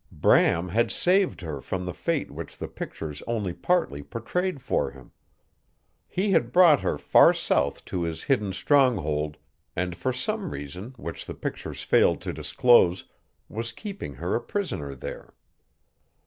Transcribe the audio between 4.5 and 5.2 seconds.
for him.